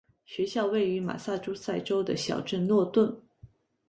[0.25, 3.15] 学校位于马萨诸塞州的小镇诺顿。